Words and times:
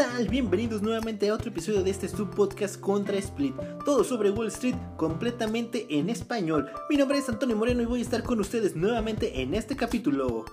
tal? 0.00 0.28
Bienvenidos 0.28 0.80
nuevamente 0.80 1.28
a 1.28 1.34
otro 1.34 1.50
episodio 1.50 1.82
de 1.82 1.90
este 1.90 2.08
subpodcast 2.08 2.80
contra 2.80 3.18
Split. 3.18 3.54
Todo 3.84 4.02
sobre 4.02 4.30
Wall 4.30 4.46
Street 4.46 4.74
completamente 4.96 5.86
en 5.90 6.08
español. 6.08 6.70
Mi 6.88 6.96
nombre 6.96 7.18
es 7.18 7.28
Antonio 7.28 7.54
Moreno 7.54 7.82
y 7.82 7.84
voy 7.84 7.98
a 7.98 8.02
estar 8.02 8.22
con 8.22 8.40
ustedes 8.40 8.74
nuevamente 8.74 9.42
en 9.42 9.52
este 9.52 9.76
capítulo. 9.76 10.46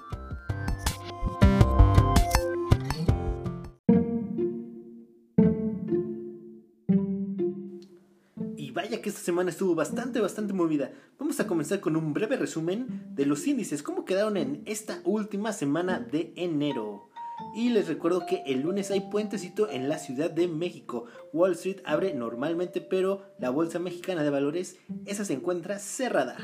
Y 8.57 8.71
vaya 8.71 9.01
que 9.01 9.07
esta 9.07 9.21
semana 9.21 9.51
estuvo 9.51 9.75
bastante, 9.75 10.19
bastante 10.19 10.51
movida. 10.51 10.91
Vamos 11.17 11.39
a 11.39 11.47
comenzar 11.47 11.79
con 11.79 11.95
un 11.95 12.11
breve 12.11 12.35
resumen 12.35 13.13
de 13.15 13.25
los 13.25 13.47
índices, 13.47 13.81
cómo 13.81 14.03
quedaron 14.03 14.35
en 14.35 14.63
esta 14.65 14.99
última 15.05 15.53
semana 15.53 16.01
de 16.01 16.33
enero. 16.35 17.06
Y 17.55 17.69
les 17.69 17.87
recuerdo 17.87 18.25
que 18.25 18.43
el 18.45 18.61
lunes 18.61 18.91
hay 18.91 19.01
puentecito 19.01 19.69
en 19.69 19.89
la 19.89 19.99
Ciudad 19.99 20.29
de 20.29 20.47
México. 20.47 21.05
Wall 21.33 21.53
Street 21.53 21.81
abre 21.85 22.13
normalmente, 22.13 22.81
pero 22.81 23.23
la 23.39 23.49
Bolsa 23.49 23.79
Mexicana 23.79 24.23
de 24.23 24.29
Valores, 24.29 24.77
esa 25.05 25.25
se 25.25 25.33
encuentra 25.33 25.79
cerrada. 25.79 26.37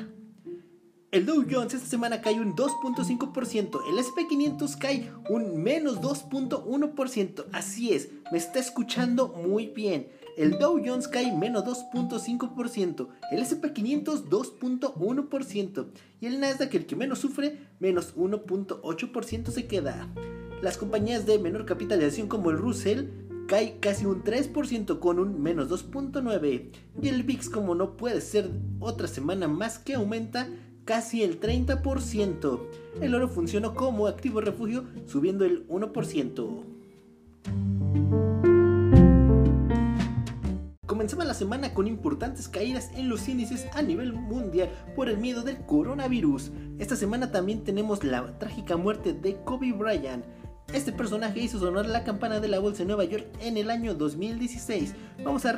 El 1.13 1.27
Dow 1.27 1.45
Jones 1.47 1.75
esta 1.75 1.87
semana 1.87 2.21
cae 2.21 2.41
un 2.41 2.55
2.5%, 2.55 3.81
el 3.87 3.99
SP500 3.99 4.77
cae 4.79 5.11
un 5.29 5.61
menos 5.61 6.01
2.1%, 6.01 7.45
así 7.51 7.93
es, 7.93 8.09
me 8.31 8.39
está 8.39 8.57
escuchando 8.57 9.27
muy 9.27 9.67
bien. 9.67 10.07
El 10.37 10.57
Dow 10.57 10.81
Jones 10.83 11.07
cae 11.07 11.31
menos 11.31 11.65
2.5%, 11.65 13.09
el 13.31 13.43
SP500 13.43 14.23
2.1% 14.23 15.85
y 16.19 16.25
el 16.25 16.39
Nasdaq, 16.39 16.73
el 16.73 16.87
que 16.87 16.95
menos 16.95 17.19
sufre, 17.19 17.59
menos 17.79 18.15
1.8% 18.15 19.51
se 19.51 19.67
queda. 19.67 20.09
Las 20.63 20.77
compañías 20.77 21.25
de 21.25 21.39
menor 21.39 21.65
capitalización 21.65 22.29
como 22.29 22.49
el 22.49 22.57
Russell 22.57 23.07
cae 23.49 23.81
casi 23.81 24.05
un 24.05 24.23
3% 24.23 24.99
con 24.99 25.19
un 25.19 25.43
menos 25.43 25.69
2.9 25.69 26.69
y 27.01 27.07
el 27.09 27.23
VIX 27.23 27.49
como 27.49 27.75
no 27.75 27.97
puede 27.97 28.21
ser 28.21 28.49
otra 28.79 29.09
semana 29.09 29.49
más 29.49 29.77
que 29.77 29.95
aumenta 29.95 30.47
casi 30.85 31.21
el 31.21 31.41
30%. 31.41 32.61
El 33.01 33.13
oro 33.13 33.27
funcionó 33.27 33.75
como 33.75 34.07
activo 34.07 34.39
refugio 34.39 34.85
subiendo 35.05 35.43
el 35.43 35.67
1%. 35.67 36.63
Comenzaba 40.85 41.25
la 41.25 41.33
semana 41.33 41.73
con 41.73 41.87
importantes 41.87 42.47
caídas 42.47 42.89
en 42.95 43.09
los 43.09 43.27
índices 43.27 43.67
a 43.73 43.81
nivel 43.81 44.13
mundial 44.13 44.69
por 44.95 45.09
el 45.09 45.17
miedo 45.17 45.43
del 45.43 45.57
coronavirus. 45.65 46.51
Esta 46.79 46.95
semana 46.95 47.33
también 47.33 47.65
tenemos 47.65 48.05
la 48.05 48.39
trágica 48.39 48.77
muerte 48.77 49.11
de 49.11 49.35
Kobe 49.43 49.73
Bryant 49.73 50.23
este 50.73 50.91
personaje 50.91 51.39
hizo 51.39 51.59
sonar 51.59 51.85
la 51.85 52.03
campana 52.03 52.39
de 52.39 52.47
la 52.47 52.59
bolsa 52.59 52.79
de 52.79 52.85
Nueva 52.85 53.05
York 53.05 53.27
en 53.39 53.57
el 53.57 53.69
año 53.69 53.93
2016. 53.93 54.95
Vamos 55.23 55.45
a, 55.45 55.53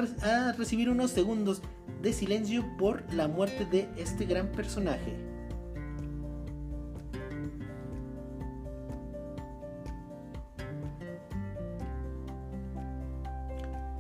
recibir 0.54 0.90
unos 0.90 1.12
segundos 1.12 1.62
de 2.02 2.12
silencio 2.12 2.66
por 2.78 3.02
la 3.14 3.28
muerte 3.30 3.66
de 3.66 3.90
este 3.98 4.26
gran 4.26 4.52
personaje. 4.52 5.16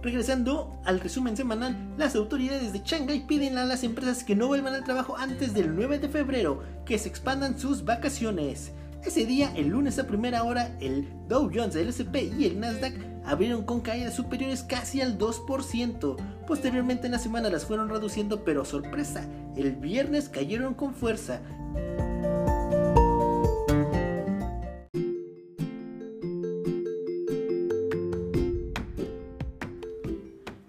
Regresando 0.03 0.79
al 0.83 0.99
resumen 0.99 1.35
semanal, 1.35 1.95
las 1.97 2.15
autoridades 2.15 2.73
de 2.73 2.81
Shanghai 2.85 3.25
piden 3.25 3.57
a 3.57 3.65
las 3.65 3.83
empresas 3.83 4.23
que 4.23 4.35
no 4.35 4.47
vuelvan 4.47 4.75
al 4.75 4.83
trabajo 4.83 5.17
antes 5.17 5.53
del 5.55 5.75
9 5.75 5.97
de 5.97 6.09
febrero, 6.09 6.61
que 6.85 6.99
se 6.99 7.09
expandan 7.09 7.57
sus 7.57 7.85
vacaciones. 7.85 8.71
Ese 9.05 9.27
día, 9.27 9.53
el 9.55 9.67
lunes 9.67 9.99
a 9.99 10.07
primera 10.07 10.43
hora, 10.43 10.75
el 10.81 11.07
Dow 11.27 11.51
Jones, 11.53 11.75
el 11.75 11.89
SP 11.93 12.33
y 12.37 12.45
el 12.45 12.59
Nasdaq 12.59 12.95
abrieron 13.23 13.63
con 13.63 13.81
caídas 13.81 14.15
superiores 14.15 14.63
casi 14.63 14.99
al 14.99 15.19
2%. 15.19 16.17
Posteriormente 16.47 17.05
en 17.05 17.11
la 17.11 17.19
semana 17.19 17.51
las 17.51 17.65
fueron 17.65 17.89
reduciendo, 17.89 18.43
pero 18.43 18.65
sorpresa, 18.65 19.29
el 19.55 19.75
viernes 19.75 20.27
cayeron 20.27 20.73
con 20.73 20.95
fuerza. 20.95 21.39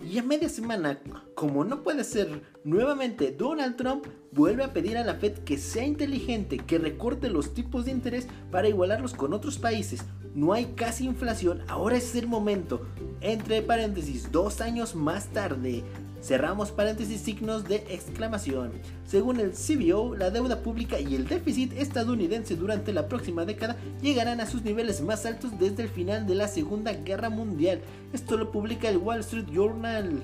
Y 0.04 0.18
a 0.18 0.22
media 0.22 0.50
semana, 0.50 1.00
como 1.36 1.64
no 1.64 1.82
puede 1.82 2.02
ser 2.02 2.40
nuevamente, 2.64 3.30
Donald 3.30 3.76
Trump 3.76 4.06
vuelve 4.32 4.64
a 4.64 4.72
pedir 4.72 4.96
a 4.96 5.04
la 5.04 5.16
Fed 5.16 5.34
que 5.44 5.58
sea 5.58 5.84
inteligente, 5.84 6.56
que 6.56 6.78
recorte 6.78 7.28
los 7.28 7.52
tipos 7.52 7.84
de 7.84 7.90
interés 7.90 8.26
para 8.50 8.68
igualarlos 8.68 9.12
con 9.12 9.34
otros 9.34 9.58
países. 9.58 10.02
No 10.34 10.54
hay 10.54 10.64
casi 10.74 11.04
inflación, 11.04 11.60
ahora 11.68 11.98
es 11.98 12.16
el 12.16 12.26
momento. 12.26 12.86
Entre 13.20 13.60
paréntesis, 13.60 14.32
dos 14.32 14.62
años 14.62 14.94
más 14.94 15.26
tarde. 15.26 15.84
Cerramos 16.22 16.72
paréntesis 16.72 17.20
signos 17.20 17.68
de 17.68 17.84
exclamación. 17.90 18.72
Según 19.06 19.38
el 19.38 19.52
CBO, 19.52 20.16
la 20.16 20.30
deuda 20.30 20.62
pública 20.62 20.98
y 20.98 21.16
el 21.16 21.28
déficit 21.28 21.74
estadounidense 21.74 22.56
durante 22.56 22.94
la 22.94 23.08
próxima 23.08 23.44
década 23.44 23.76
llegarán 24.00 24.40
a 24.40 24.46
sus 24.46 24.62
niveles 24.62 25.02
más 25.02 25.26
altos 25.26 25.58
desde 25.58 25.82
el 25.82 25.90
final 25.90 26.26
de 26.26 26.34
la 26.34 26.48
Segunda 26.48 26.94
Guerra 26.94 27.28
Mundial. 27.28 27.82
Esto 28.14 28.38
lo 28.38 28.50
publica 28.50 28.88
el 28.88 28.96
Wall 28.96 29.20
Street 29.20 29.48
Journal. 29.52 30.22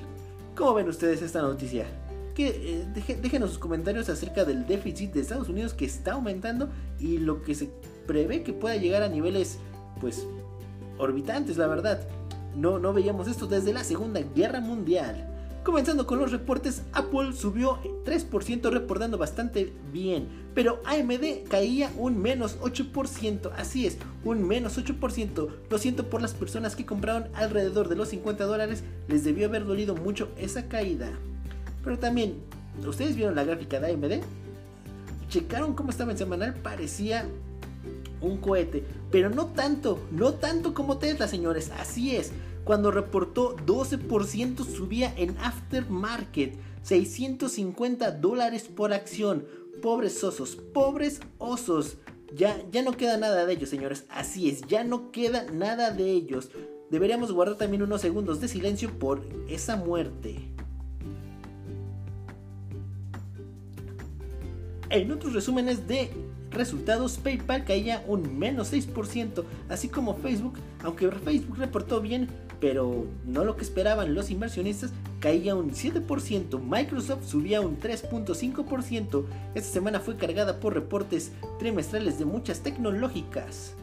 ¿Cómo 0.55 0.75
ven 0.75 0.89
ustedes 0.89 1.23
esta 1.23 1.41
noticia? 1.41 1.87
Que, 2.35 2.49
eh, 2.49 3.17
déjenos 3.23 3.51
sus 3.51 3.59
comentarios 3.59 4.09
acerca 4.09 4.45
del 4.45 4.67
déficit 4.67 5.13
de 5.13 5.21
Estados 5.21 5.49
Unidos 5.49 5.73
que 5.73 5.87
está 5.87 6.13
aumentando 6.13 6.69
y 6.99 7.19
lo 7.19 7.43
que 7.43 7.55
se 7.55 7.71
prevé 8.07 8.43
que 8.43 8.53
pueda 8.53 8.77
llegar 8.77 9.03
a 9.03 9.09
niveles, 9.09 9.59
pues, 10.01 10.27
orbitantes, 10.99 11.57
la 11.57 11.67
verdad. 11.67 12.07
No, 12.55 12.79
no 12.79 12.93
veíamos 12.93 13.29
esto 13.29 13.47
desde 13.47 13.73
la 13.73 13.83
Segunda 13.83 14.21
Guerra 14.21 14.61
Mundial. 14.61 15.32
Comenzando 15.65 16.09
con 16.09 16.19
los 16.19 16.33
reportes, 16.33 16.83
Apple 16.93 17.33
subió 17.35 17.79
3% 18.05 18.69
reportando 18.73 19.17
bastante 19.17 19.73
bien, 19.93 20.27
pero 20.57 20.83
AMD 20.85 21.49
caía 21.49 21.93
un 21.97 22.21
menos 22.21 22.59
8%, 22.59 23.53
así 23.57 23.87
es, 23.87 23.99
un 24.25 24.43
menos 24.43 24.77
8%. 24.77 25.49
Lo 25.71 25.79
siento 25.79 26.11
por 26.11 26.21
las 26.21 26.35
personas 26.35 26.75
que 26.75 26.85
compraron 26.85 27.29
alrededor 27.35 27.89
de 27.89 27.95
los 27.95 28.09
50 28.09 28.45
dólares, 28.45 28.83
les 29.07 29.23
debió 29.23 29.47
haber 29.47 29.65
dolido 29.65 29.95
mucho 29.95 30.31
esa 30.37 30.67
caída. 30.67 31.13
Pero 31.85 31.97
también, 31.97 32.39
¿ustedes 32.85 33.15
vieron 33.15 33.37
la 33.37 33.45
gráfica 33.45 33.79
de 33.79 33.93
AMD? 33.93 34.25
Checaron 35.29 35.75
cómo 35.75 35.91
estaba 35.91 36.11
en 36.11 36.19
semanal, 36.19 36.55
parecía 36.55 37.29
un 38.21 38.39
cohete, 38.39 38.85
pero 39.13 39.31
no 39.31 39.47
tanto, 39.47 40.01
no 40.11 40.35
tanto 40.35 40.75
como 40.75 40.99
Tesla, 40.99 41.29
señores, 41.29 41.71
así 41.79 42.17
es 42.17 42.33
cuando 42.65 42.91
reportó 42.91 43.57
12% 43.57 44.65
subía 44.65 45.13
en 45.17 45.37
aftermarket, 45.39 46.57
650 46.83 48.13
dólares 48.13 48.65
por 48.65 48.93
acción. 48.93 49.47
Pobres 49.81 50.23
osos, 50.23 50.57
pobres 50.57 51.21
osos. 51.39 51.99
Ya, 52.35 52.63
ya 52.71 52.83
no 52.83 52.97
queda 52.97 53.17
nada 53.17 53.45
de 53.45 53.53
ellos, 53.53 53.69
señores. 53.69 54.05
Así 54.09 54.49
es, 54.49 54.63
ya 54.63 54.85
no 54.85 55.11
queda 55.11 55.45
nada 55.53 55.91
de 55.91 56.11
ellos. 56.11 56.51
Deberíamos 56.91 57.33
guardar 57.33 57.57
también 57.57 57.83
unos 57.83 58.01
segundos 58.01 58.41
de 58.41 58.49
silencio 58.49 58.91
por 58.99 59.23
esa 59.49 59.77
muerte. 59.77 60.53
En 64.91 65.11
otros 65.11 65.33
resúmenes 65.33 65.89
de 65.89 66.11
resultados, 66.51 67.17
PayPal 67.17 67.65
caía 67.65 68.05
un 68.07 68.39
menos 68.39 68.73
6%, 68.73 69.43
así 69.71 69.89
como 69.89 70.15
Facebook, 70.15 70.59
aunque 70.85 71.11
Facebook 71.11 71.57
reportó 71.57 72.03
bien, 72.03 72.29
pero 72.63 73.07
no 73.27 73.45
lo 73.45 73.57
que 73.57 73.65
esperaban 73.65 74.15
los 74.15 74.31
inversionistas, 74.31 74.93
caía 75.19 75.57
un 75.57 75.73
7%, 75.73 76.61
Microsoft 76.61 77.27
subía 77.27 77.61
un 77.61 77.81
3.5%, 77.81 79.25
esta 79.57 79.73
semana 79.73 79.99
fue 79.99 80.17
cargada 80.17 80.61
por 80.61 80.73
reportes 80.73 81.33
trimestrales 81.59 82.21
de 82.21 82.25
muchas 82.25 82.61
tecnológicas. 82.61 83.75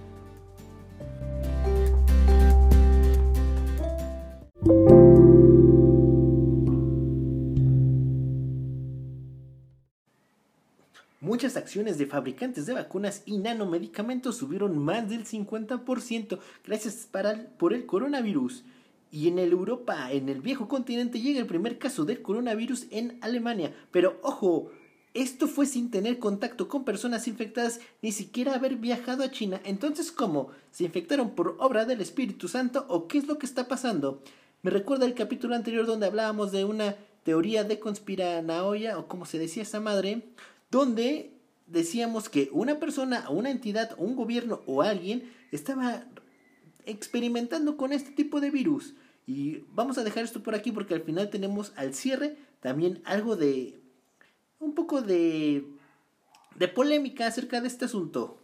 Muchas 11.39 11.55
acciones 11.55 11.97
de 11.97 12.05
fabricantes 12.05 12.65
de 12.65 12.73
vacunas 12.73 13.21
y 13.25 13.37
nanomedicamentos 13.37 14.35
subieron 14.35 14.77
más 14.77 15.07
del 15.07 15.23
50% 15.23 16.37
gracias 16.65 17.07
para, 17.09 17.45
por 17.57 17.73
el 17.73 17.85
coronavirus. 17.85 18.65
Y 19.09 19.29
en 19.29 19.39
el 19.39 19.53
Europa, 19.53 20.11
en 20.11 20.27
el 20.27 20.41
viejo 20.41 20.67
continente, 20.67 21.21
llega 21.21 21.39
el 21.39 21.45
primer 21.45 21.77
caso 21.77 22.03
del 22.03 22.21
coronavirus 22.21 22.87
en 22.91 23.17
Alemania. 23.21 23.73
Pero 23.89 24.19
ojo, 24.21 24.69
esto 25.13 25.47
fue 25.47 25.65
sin 25.65 25.89
tener 25.91 26.19
contacto 26.19 26.67
con 26.67 26.83
personas 26.83 27.25
infectadas, 27.29 27.79
ni 28.01 28.11
siquiera 28.11 28.55
haber 28.55 28.75
viajado 28.75 29.23
a 29.23 29.31
China. 29.31 29.61
Entonces, 29.63 30.11
¿cómo? 30.11 30.49
¿Se 30.71 30.83
infectaron 30.83 31.35
por 31.35 31.55
obra 31.59 31.85
del 31.85 32.01
Espíritu 32.01 32.49
Santo 32.49 32.85
o 32.89 33.07
qué 33.07 33.17
es 33.17 33.27
lo 33.27 33.37
que 33.37 33.45
está 33.45 33.69
pasando? 33.69 34.21
Me 34.61 34.71
recuerda 34.71 35.05
el 35.05 35.13
capítulo 35.13 35.55
anterior 35.55 35.85
donde 35.85 36.07
hablábamos 36.07 36.51
de 36.51 36.65
una 36.65 36.97
teoría 37.23 37.63
de 37.63 37.79
conspiranoia, 37.79 38.97
o 38.97 39.07
como 39.07 39.25
se 39.25 39.39
decía 39.39 39.63
esa 39.63 39.79
madre, 39.79 40.23
donde 40.71 41.33
decíamos 41.67 42.29
que 42.29 42.49
una 42.51 42.79
persona, 42.79 43.29
una 43.29 43.51
entidad, 43.51 43.95
un 43.97 44.15
gobierno 44.15 44.61
o 44.65 44.81
alguien 44.81 45.31
estaba 45.51 46.03
experimentando 46.85 47.77
con 47.77 47.93
este 47.93 48.11
tipo 48.11 48.41
de 48.41 48.51
virus. 48.51 48.95
Y 49.27 49.63
vamos 49.69 49.97
a 49.97 50.03
dejar 50.03 50.23
esto 50.23 50.41
por 50.41 50.55
aquí 50.55 50.71
porque 50.71 50.95
al 50.95 51.03
final 51.03 51.29
tenemos 51.29 51.71
al 51.75 51.93
cierre 51.93 52.37
también 52.61 53.01
algo 53.05 53.35
de... 53.35 53.79
un 54.59 54.73
poco 54.73 55.01
de... 55.01 55.65
de 56.55 56.67
polémica 56.67 57.27
acerca 57.27 57.61
de 57.61 57.67
este 57.67 57.85
asunto. 57.85 58.38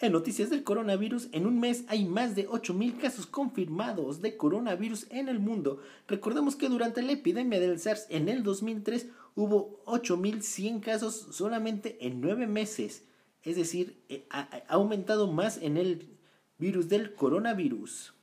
En 0.00 0.12
noticias 0.12 0.48
del 0.48 0.62
coronavirus, 0.62 1.28
en 1.32 1.44
un 1.44 1.58
mes 1.58 1.84
hay 1.88 2.04
más 2.04 2.36
de 2.36 2.48
8.000 2.48 2.98
casos 2.98 3.26
confirmados 3.26 4.22
de 4.22 4.36
coronavirus 4.36 5.08
en 5.10 5.28
el 5.28 5.40
mundo. 5.40 5.80
Recordemos 6.06 6.54
que 6.54 6.68
durante 6.68 7.02
la 7.02 7.10
epidemia 7.10 7.58
del 7.58 7.80
SARS 7.80 8.06
en 8.08 8.28
el 8.28 8.44
2003 8.44 9.08
hubo 9.34 9.82
8.100 9.86 10.78
casos 10.80 11.26
solamente 11.32 11.98
en 12.06 12.20
9 12.20 12.46
meses. 12.46 13.08
Es 13.42 13.56
decir, 13.56 14.00
eh, 14.08 14.24
ha 14.30 14.48
aumentado 14.68 15.32
más 15.32 15.58
en 15.60 15.76
el 15.76 16.16
virus 16.58 16.88
del 16.88 17.14
coronavirus. 17.14 18.14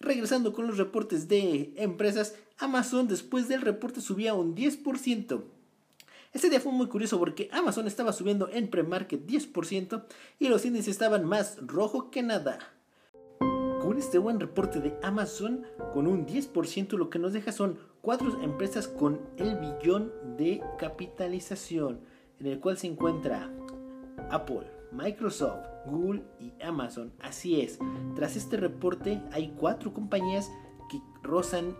Regresando 0.00 0.52
con 0.52 0.66
los 0.66 0.76
reportes 0.76 1.28
de 1.28 1.72
empresas, 1.76 2.34
Amazon 2.58 3.08
después 3.08 3.48
del 3.48 3.62
reporte 3.62 4.02
subía 4.02 4.34
un 4.34 4.54
10%. 4.54 5.44
Este 6.32 6.48
día 6.48 6.60
fue 6.60 6.72
muy 6.72 6.86
curioso 6.86 7.18
porque 7.18 7.50
Amazon 7.52 7.86
estaba 7.86 8.10
subiendo 8.14 8.48
en 8.48 8.68
pre-market 8.68 9.26
10% 9.26 10.04
y 10.38 10.48
los 10.48 10.64
índices 10.64 10.88
estaban 10.88 11.26
más 11.26 11.58
rojo 11.60 12.10
que 12.10 12.22
nada. 12.22 12.58
Con 13.38 13.98
este 13.98 14.16
buen 14.16 14.40
reporte 14.40 14.80
de 14.80 14.96
Amazon, 15.02 15.66
con 15.92 16.06
un 16.06 16.26
10%, 16.26 16.96
lo 16.96 17.10
que 17.10 17.18
nos 17.18 17.34
deja 17.34 17.52
son 17.52 17.76
cuatro 18.00 18.42
empresas 18.42 18.88
con 18.88 19.20
el 19.36 19.58
billón 19.58 20.10
de 20.38 20.62
capitalización, 20.78 22.00
en 22.40 22.46
el 22.46 22.60
cual 22.60 22.78
se 22.78 22.86
encuentra 22.86 23.52
Apple, 24.30 24.70
Microsoft, 24.90 25.66
Google 25.84 26.22
y 26.40 26.50
Amazon. 26.62 27.12
Así 27.20 27.60
es, 27.60 27.78
tras 28.16 28.36
este 28.36 28.56
reporte 28.56 29.20
hay 29.32 29.52
cuatro 29.58 29.92
compañías 29.92 30.50
que 30.90 30.98
rozan 31.22 31.76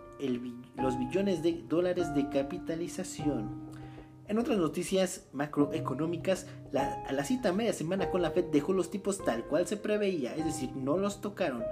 los 0.77 0.99
billones 0.99 1.43
de 1.43 1.65
dólares 1.67 2.15
de 2.15 2.29
capitalización. 2.29 3.72
En 4.29 4.39
otras 4.39 4.59
noticias 4.59 5.27
macroeconómicas, 5.33 6.47
la, 6.71 7.05
a 7.07 7.13
la 7.13 7.25
cita 7.25 7.53
media 7.53 7.73
semana 7.73 8.11
con 8.11 8.23
la 8.23 8.31
Fed 8.31 8.47
dejó 8.53 8.73
los 8.73 8.91
tipos 8.91 9.25
tal 9.25 9.45
cual 9.45 9.67
se 9.67 9.77
preveía, 9.77 10.35
es 10.37 10.45
decir, 10.45 10.71
no 10.75 10.97
los 10.97 11.21
tocaron. 11.21 11.65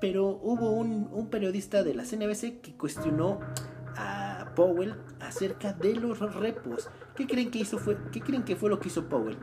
Pero 0.00 0.38
hubo 0.42 0.70
un, 0.70 1.28
periodista 1.30 1.82
de 1.82 1.94
la 1.94 2.04
CNBC 2.04 2.60
que 2.60 2.76
cuestionó 2.76 3.40
a 3.96 4.52
Powell 4.54 4.94
acerca 5.20 5.72
de 5.72 5.94
los 5.94 6.18
repos. 6.34 6.88
¿Qué 7.16 7.26
creen 7.26 7.50
que 7.50 7.58
hizo 7.58 7.78
fue, 7.78 7.96
qué 8.12 8.20
creen 8.20 8.44
que 8.44 8.56
fue 8.56 8.70
lo 8.70 8.78
que 8.78 8.88
hizo 8.88 9.08
Powell? 9.08 9.36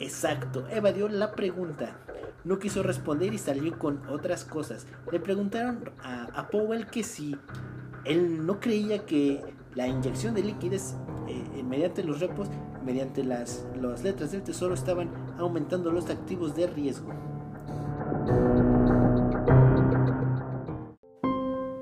Exacto, 0.00 0.66
evadió 0.68 1.08
la 1.08 1.32
pregunta. 1.32 1.96
No 2.42 2.58
quiso 2.58 2.82
responder 2.82 3.32
y 3.34 3.38
salió 3.38 3.78
con 3.78 4.06
otras 4.08 4.44
cosas. 4.44 4.86
Le 5.12 5.20
preguntaron 5.20 5.90
a, 6.02 6.48
Powell 6.50 6.86
que 6.86 7.04
si 7.04 7.36
él 8.04 8.46
no 8.46 8.60
creía 8.60 9.04
que 9.04 9.42
la 9.74 9.86
inyección 9.86 10.34
de 10.34 10.42
liquidez 10.42 10.96
mediante 11.70 12.02
los 12.02 12.18
repos, 12.18 12.48
mediante 12.84 13.22
las, 13.22 13.64
las 13.80 14.02
letras 14.02 14.32
del 14.32 14.42
tesoro, 14.42 14.74
estaban 14.74 15.08
aumentando 15.38 15.92
los 15.92 16.10
activos 16.10 16.56
de 16.56 16.66
riesgo. 16.66 17.12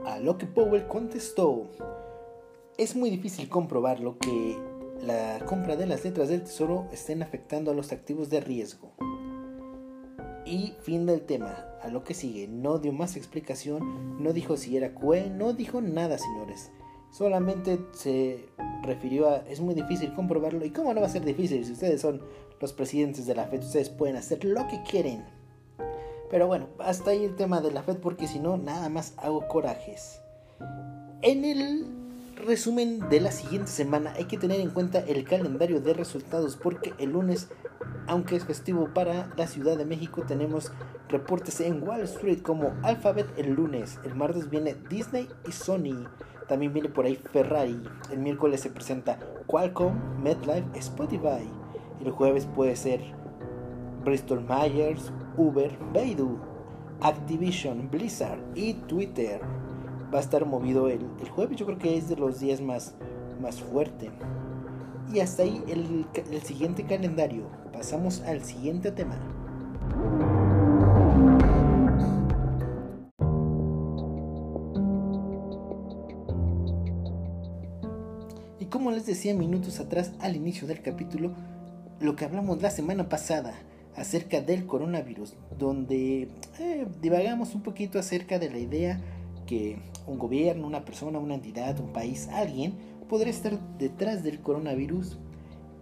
A 0.04 0.18
lo 0.20 0.36
que 0.36 0.46
Powell 0.46 0.86
contestó, 0.86 1.70
es 2.76 2.94
muy 2.94 3.08
difícil 3.08 3.48
comprobar 3.48 3.98
lo 4.00 4.18
que 4.18 4.58
la 5.00 5.38
compra 5.46 5.74
de 5.76 5.86
las 5.86 6.04
letras 6.04 6.28
del 6.28 6.42
tesoro 6.42 6.86
estén 6.92 7.22
afectando 7.22 7.70
a 7.70 7.74
los 7.74 7.90
activos 7.90 8.28
de 8.28 8.40
riesgo. 8.40 8.92
Y 10.44 10.74
fin 10.82 11.06
del 11.06 11.22
tema. 11.22 11.64
A 11.82 11.88
lo 11.88 12.04
que 12.04 12.12
sigue, 12.12 12.48
no 12.48 12.78
dio 12.78 12.92
más 12.92 13.16
explicación, 13.16 14.22
no 14.22 14.32
dijo 14.32 14.56
si 14.56 14.76
era 14.76 14.94
QE, 14.94 15.30
no 15.30 15.52
dijo 15.52 15.80
nada, 15.80 16.18
señores. 16.18 16.72
Solamente 17.10 17.78
se 17.92 18.48
refirió 18.82 19.28
a 19.28 19.36
es 19.48 19.60
muy 19.60 19.74
difícil 19.74 20.14
comprobarlo. 20.14 20.64
¿Y 20.64 20.70
cómo 20.70 20.92
no 20.94 21.00
va 21.00 21.06
a 21.06 21.10
ser 21.10 21.24
difícil 21.24 21.64
si 21.64 21.72
ustedes 21.72 22.00
son 22.00 22.20
los 22.60 22.72
presidentes 22.72 23.26
de 23.26 23.34
la 23.34 23.46
Fed? 23.46 23.60
Ustedes 23.60 23.90
pueden 23.90 24.16
hacer 24.16 24.44
lo 24.44 24.66
que 24.68 24.82
quieren. 24.82 25.24
Pero 26.30 26.46
bueno, 26.46 26.68
hasta 26.78 27.10
ahí 27.10 27.24
el 27.24 27.36
tema 27.36 27.60
de 27.60 27.72
la 27.72 27.82
Fed 27.82 27.96
porque 27.98 28.28
si 28.28 28.38
no, 28.38 28.56
nada 28.56 28.88
más 28.88 29.14
hago 29.16 29.48
corajes. 29.48 30.20
En 31.22 31.44
el 31.44 31.86
resumen 32.36 33.08
de 33.08 33.20
la 33.20 33.32
siguiente 33.32 33.70
semana 33.70 34.12
hay 34.16 34.26
que 34.26 34.38
tener 34.38 34.60
en 34.60 34.70
cuenta 34.70 35.00
el 35.00 35.24
calendario 35.24 35.80
de 35.80 35.94
resultados 35.94 36.56
porque 36.56 36.92
el 36.98 37.10
lunes, 37.12 37.48
aunque 38.06 38.36
es 38.36 38.44
festivo 38.44 38.92
para 38.94 39.32
la 39.36 39.46
Ciudad 39.46 39.76
de 39.76 39.84
México, 39.84 40.22
tenemos 40.26 40.70
reportes 41.08 41.60
en 41.60 41.82
Wall 41.82 42.02
Street 42.02 42.42
como 42.42 42.74
Alphabet 42.82 43.26
el 43.36 43.54
lunes, 43.54 43.98
el 44.04 44.14
martes 44.14 44.50
viene 44.50 44.76
Disney 44.88 45.28
y 45.46 45.52
Sony. 45.52 46.06
También 46.48 46.72
viene 46.72 46.88
por 46.88 47.04
ahí 47.04 47.16
Ferrari. 47.16 47.80
El 48.10 48.18
miércoles 48.18 48.60
se 48.60 48.70
presenta 48.70 49.18
Qualcomm, 49.46 50.22
MedLife, 50.22 50.78
Spotify. 50.78 51.46
El 52.04 52.10
jueves 52.10 52.46
puede 52.46 52.74
ser 52.74 53.00
Bristol 54.04 54.40
Myers, 54.40 55.12
Uber, 55.36 55.76
Baidu, 55.92 56.38
Activision, 57.00 57.90
Blizzard 57.90 58.40
y 58.54 58.74
Twitter. 58.74 59.40
Va 60.12 60.18
a 60.18 60.22
estar 60.22 60.46
movido 60.46 60.88
el, 60.88 61.06
jueves, 61.34 61.58
yo 61.58 61.66
creo 61.66 61.78
que 61.78 61.98
es 61.98 62.08
de 62.08 62.16
los 62.16 62.40
días 62.40 62.62
más, 62.62 62.94
más 63.42 63.60
fuerte. 63.60 64.10
Y 65.12 65.20
hasta 65.20 65.42
ahí 65.42 65.62
el, 65.68 66.06
el 66.30 66.42
siguiente 66.42 66.84
calendario. 66.84 67.44
Pasamos 67.72 68.22
al 68.22 68.42
siguiente 68.42 68.90
tema. 68.90 69.16
Como 78.88 78.96
les 78.96 79.04
decía 79.04 79.34
minutos 79.34 79.80
atrás 79.80 80.12
al 80.18 80.34
inicio 80.34 80.66
del 80.66 80.80
capítulo, 80.80 81.32
lo 82.00 82.16
que 82.16 82.24
hablamos 82.24 82.62
la 82.62 82.70
semana 82.70 83.10
pasada 83.10 83.52
acerca 83.94 84.40
del 84.40 84.64
coronavirus, 84.64 85.34
donde 85.58 86.30
eh, 86.58 86.86
divagamos 87.02 87.54
un 87.54 87.62
poquito 87.62 87.98
acerca 87.98 88.38
de 88.38 88.48
la 88.48 88.58
idea 88.58 88.98
que 89.46 89.76
un 90.06 90.18
gobierno, 90.18 90.66
una 90.66 90.86
persona, 90.86 91.18
una 91.18 91.34
entidad, 91.34 91.78
un 91.80 91.92
país, 91.92 92.30
alguien 92.32 92.72
podría 93.10 93.30
estar 93.30 93.58
detrás 93.76 94.22
del 94.22 94.40
coronavirus. 94.40 95.18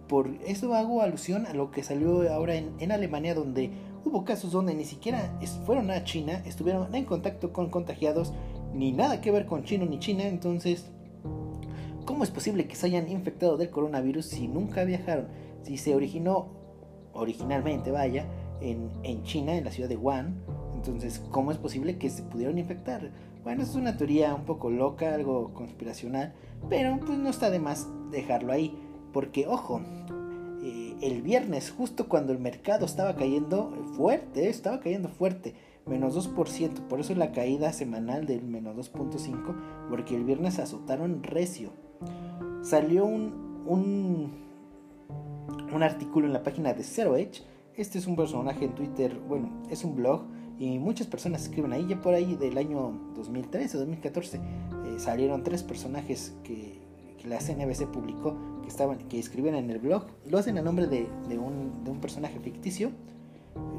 Por 0.09 0.27
eso 0.45 0.73
hago 0.73 1.01
alusión 1.01 1.45
a 1.45 1.53
lo 1.53 1.71
que 1.71 1.83
salió 1.83 2.29
ahora 2.29 2.55
en, 2.55 2.73
en 2.79 2.91
Alemania, 2.91 3.35
donde 3.35 3.71
hubo 4.03 4.25
casos 4.25 4.51
donde 4.51 4.75
ni 4.75 4.83
siquiera 4.83 5.39
fueron 5.65 5.91
a 5.91 6.03
China, 6.03 6.43
estuvieron 6.45 6.93
en 6.93 7.05
contacto 7.05 7.53
con 7.53 7.69
contagiados, 7.69 8.33
ni 8.73 8.91
nada 8.91 9.21
que 9.21 9.31
ver 9.31 9.45
con 9.45 9.63
chino 9.63 9.85
ni 9.85 9.97
China, 9.97 10.25
entonces 10.25 10.91
¿Cómo 12.07 12.23
es 12.23 12.31
posible 12.31 12.69
que 12.69 12.75
se 12.77 12.85
hayan 12.85 13.09
infectado 13.09 13.57
del 13.57 13.69
coronavirus 13.69 14.27
si 14.27 14.47
nunca 14.47 14.85
viajaron? 14.85 15.27
Si 15.63 15.75
se 15.75 15.93
originó 15.93 16.47
originalmente, 17.11 17.91
vaya, 17.91 18.25
en, 18.61 19.23
China, 19.23 19.57
en 19.57 19.65
la 19.65 19.71
ciudad 19.71 19.89
de 19.89 19.97
Wuhan, 19.97 20.41
entonces, 20.73 21.21
¿cómo 21.31 21.51
es 21.51 21.57
posible 21.57 21.97
que 21.97 22.09
se 22.09 22.23
pudieron 22.23 22.57
infectar? 22.59 23.11
Bueno, 23.43 23.61
es 23.61 23.75
una 23.75 23.97
teoría 23.97 24.33
un 24.33 24.45
poco 24.45 24.69
loca, 24.69 25.13
algo 25.13 25.53
conspiracional, 25.53 26.33
pero 26.69 26.97
pues 27.05 27.19
no 27.19 27.29
está 27.29 27.49
de 27.49 27.59
más 27.59 27.89
dejarlo 28.09 28.53
ahí, 28.53 28.73
porque 29.11 29.45
ojo, 29.45 29.81
eh, 30.63 30.95
el 31.01 31.21
viernes, 31.21 31.71
justo 31.71 32.07
cuando 32.07 32.31
el 32.31 32.39
mercado 32.39 32.85
estaba 32.85 33.17
cayendo 33.17 33.73
fuerte, 33.97 34.47
estaba 34.47 34.79
cayendo 34.79 35.09
fuerte, 35.09 35.55
menos 35.85 36.15
2%, 36.15 36.87
por 36.87 37.01
eso 37.01 37.13
la 37.15 37.33
caída 37.33 37.73
semanal 37.73 38.25
del 38.25 38.43
menos 38.43 38.77
2.5, 38.77 39.89
porque 39.89 40.15
el 40.15 40.23
viernes 40.23 40.57
azotaron 40.57 41.21
recio 41.21 41.73
salió 42.61 43.05
un, 43.05 43.63
un, 43.65 44.31
un 45.73 45.83
artículo 45.83 46.27
en 46.27 46.33
la 46.33 46.43
página 46.43 46.73
de 46.73 46.83
Zero 46.83 47.15
Edge. 47.15 47.43
Este 47.75 47.97
es 47.99 48.07
un 48.07 48.15
personaje 48.15 48.65
en 48.65 48.73
Twitter, 48.73 49.19
bueno, 49.27 49.49
es 49.69 49.83
un 49.83 49.95
blog 49.95 50.23
y 50.59 50.79
muchas 50.79 51.07
personas 51.07 51.43
escriben 51.43 51.73
ahí. 51.73 51.85
Ya 51.87 52.01
por 52.01 52.13
ahí 52.13 52.35
del 52.35 52.57
año 52.57 52.99
2013 53.15 53.77
o 53.77 53.79
2014 53.81 54.39
salieron 54.97 55.43
tres 55.43 55.63
personajes 55.63 56.35
que, 56.43 56.85
la 57.25 57.39
CNBC 57.39 57.87
publicó 57.87 58.37
que, 58.61 58.69
estaban, 58.69 58.99
que 59.09 59.19
escribían 59.19 59.55
en 59.55 59.69
el 59.69 59.79
blog. 59.79 60.05
Lo 60.29 60.37
hacen 60.37 60.57
a 60.57 60.61
nombre 60.61 60.87
de, 60.87 61.09
de, 61.27 61.37
un, 61.37 61.83
de 61.83 61.91
un 61.91 61.99
personaje 61.99 62.39
ficticio. 62.39 62.91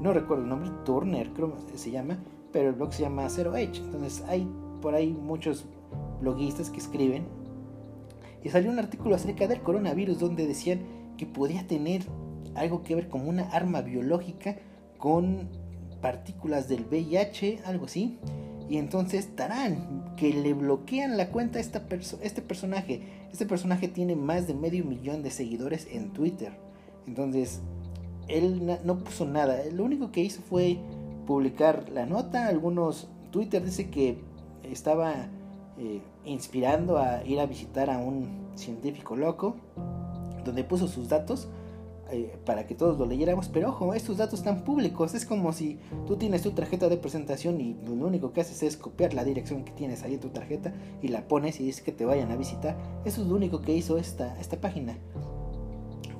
No 0.02 0.12
recuerdo 0.12 0.42
el 0.42 0.50
nombre, 0.50 0.70
Turner 0.84 1.32
creo 1.32 1.54
que 1.66 1.78
se 1.78 1.90
llama, 1.90 2.18
pero 2.52 2.68
el 2.68 2.74
blog 2.74 2.92
se 2.92 3.02
llama 3.02 3.26
Zero 3.30 3.56
Edge. 3.56 3.78
Entonces 3.78 4.22
hay 4.28 4.46
por 4.82 4.94
ahí 4.94 5.14
muchos 5.14 5.64
bloguistas 6.20 6.68
que 6.68 6.78
escriben 6.78 7.26
y 8.42 8.48
salió 8.50 8.70
un 8.70 8.78
artículo 8.78 9.14
acerca 9.14 9.46
del 9.46 9.62
coronavirus 9.62 10.18
donde 10.18 10.46
decían 10.46 10.80
que 11.16 11.26
podía 11.26 11.66
tener 11.66 12.02
algo 12.54 12.82
que 12.82 12.94
ver 12.94 13.08
como 13.08 13.28
una 13.28 13.44
arma 13.50 13.80
biológica 13.82 14.56
con 14.98 15.48
partículas 16.00 16.68
del 16.68 16.84
VIH, 16.84 17.60
algo 17.64 17.86
así. 17.86 18.18
Y 18.68 18.76
entonces 18.76 19.34
Tarán, 19.34 20.14
que 20.16 20.32
le 20.32 20.52
bloquean 20.52 21.16
la 21.16 21.30
cuenta 21.30 21.58
a 21.58 21.62
esta 21.62 21.86
este 22.22 22.42
personaje. 22.42 23.02
Este 23.32 23.46
personaje 23.46 23.88
tiene 23.88 24.14
más 24.14 24.46
de 24.46 24.54
medio 24.54 24.84
millón 24.84 25.22
de 25.22 25.30
seguidores 25.30 25.88
en 25.90 26.12
Twitter. 26.12 26.52
Entonces, 27.06 27.60
él 28.28 28.78
no 28.84 28.98
puso 28.98 29.26
nada. 29.26 29.58
Lo 29.72 29.84
único 29.84 30.12
que 30.12 30.20
hizo 30.20 30.42
fue 30.42 30.78
publicar 31.26 31.88
la 31.90 32.04
nota. 32.04 32.46
Algunos 32.46 33.08
Twitter 33.30 33.64
dice 33.64 33.88
que 33.88 34.18
estaba 34.62 35.28
eh, 35.78 36.02
inspirando 36.28 36.98
a 36.98 37.24
ir 37.24 37.40
a 37.40 37.46
visitar 37.46 37.90
a 37.90 37.98
un 37.98 38.48
científico 38.54 39.16
loco, 39.16 39.56
donde 40.44 40.64
puso 40.64 40.88
sus 40.88 41.08
datos 41.08 41.48
eh, 42.10 42.38
para 42.46 42.66
que 42.66 42.74
todos 42.74 42.98
lo 42.98 43.06
leyéramos. 43.06 43.48
Pero 43.48 43.68
ojo, 43.70 43.94
estos 43.94 44.16
datos 44.16 44.40
están 44.40 44.64
públicos. 44.64 45.14
Es 45.14 45.26
como 45.26 45.52
si 45.52 45.78
tú 46.06 46.16
tienes 46.16 46.42
tu 46.42 46.52
tarjeta 46.52 46.88
de 46.88 46.96
presentación 46.96 47.60
y 47.60 47.76
lo 47.84 48.06
único 48.06 48.32
que 48.32 48.40
haces 48.40 48.62
es 48.62 48.76
copiar 48.76 49.14
la 49.14 49.24
dirección 49.24 49.64
que 49.64 49.72
tienes 49.72 50.02
ahí 50.02 50.14
en 50.14 50.20
tu 50.20 50.30
tarjeta 50.30 50.72
y 51.02 51.08
la 51.08 51.28
pones 51.28 51.60
y 51.60 51.64
dices 51.64 51.82
que 51.82 51.92
te 51.92 52.04
vayan 52.04 52.30
a 52.30 52.36
visitar. 52.36 52.76
Eso 53.04 53.22
es 53.22 53.28
lo 53.28 53.34
único 53.34 53.60
que 53.60 53.74
hizo 53.74 53.98
esta, 53.98 54.38
esta 54.40 54.60
página. 54.60 54.96